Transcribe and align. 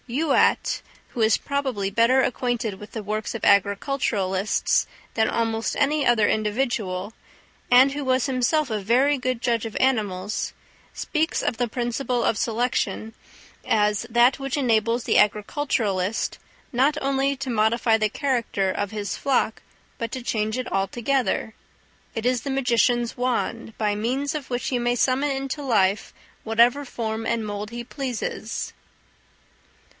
Youatt, 0.09 0.81
who 1.09 1.19
was 1.21 1.37
probably 1.37 1.89
better 1.91 2.21
acquainted 2.21 2.73
with 2.79 2.91
the 2.91 3.03
works 3.03 3.35
of 3.35 3.45
agriculturalists 3.45 4.87
than 5.13 5.29
almost 5.29 5.75
any 5.77 6.05
other 6.05 6.27
individual, 6.27 7.13
and 7.69 7.91
who 7.91 8.03
was 8.03 8.25
himself 8.25 8.69
a 8.71 8.81
very 8.81 9.17
good 9.19 9.41
judge 9.41 9.65
of 9.65 9.77
animals, 9.79 10.53
speaks 10.91 11.43
of 11.43 11.55
the 11.57 11.67
principle 11.67 12.23
of 12.25 12.37
selection 12.37 13.13
as 13.65 14.05
"that 14.09 14.39
which 14.39 14.57
enables 14.57 15.03
the 15.03 15.19
agriculturist, 15.19 16.39
not 16.73 16.97
only 16.99 17.35
to 17.37 17.49
modify 17.51 17.95
the 17.95 18.09
character 18.09 18.71
of 18.71 18.91
his 18.91 19.15
flock, 19.15 19.61
but 19.99 20.11
to 20.11 20.23
change 20.23 20.57
it 20.57 20.69
altogether. 20.71 21.53
It 22.15 22.25
is 22.25 22.41
the 22.41 22.49
magician's 22.51 23.15
wand, 23.15 23.77
by 23.77 23.93
means 23.95 24.33
of 24.33 24.49
which 24.49 24.69
he 24.69 24.79
may 24.79 24.95
summon 24.95 25.29
into 25.29 25.61
life 25.61 26.11
whatever 26.43 26.83
form 26.85 27.25
and 27.25 27.45
mould 27.45 27.69
he 27.69 27.83
pleases." 27.83 28.73